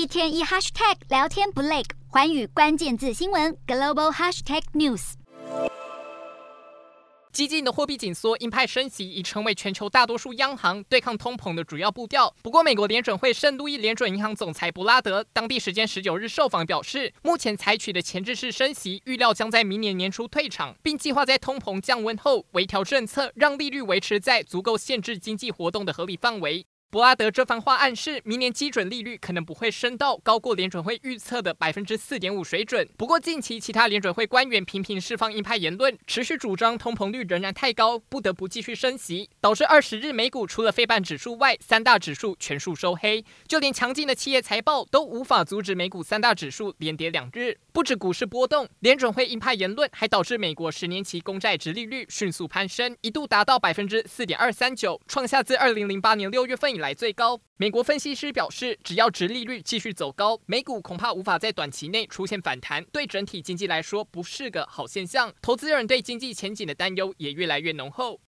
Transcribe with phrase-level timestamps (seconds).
[0.00, 5.12] 一天一 hashtag 聊天不累，寰宇关键字新闻 global hashtag news。
[7.30, 12.34] 激进的货币紧缩、鹰派升息已成为全球大多数央行对抗通膨的主要步调。
[12.42, 26.64] 不过，美国联准会圣路易联准银行总裁布拉德当地时间十九日受访表示，目前采取的前置式升息预料将在明年年初退场，并计划在通膨降温后微调政策，让利率维持在足够限制经济活动的合理范围。
[26.90, 32.88] 布拉德这番话暗示，明年基准利率可能不会升到高过联准会预测的百分之四点五水准。
[32.96, 43.24] 不过，近期其他联准会官员频频释放鹰派言论，持续主张通膨率仍然太高，不得不继续升息，导致二十日美股除了费半指数外，三大指数全数收黑。
[43.46, 47.56] 就连强劲的企业财报都无法阻止美股三大指数连跌两日。
[47.72, 57.40] 不止股市波动，联准会鹰派言论还导致美国十年期公债殖利率迅速攀升，一度达到百分之四点二三九，创下自二零零八年六月份以来最高。
[57.56, 65.32] 美国分析师表示，只要殖利率继续走高，美股恐怕无法在短期内出现反弹，对整体经济来说不是个好现象。
[65.42, 68.18] 投资人对经济前景的担忧也越来越浓厚。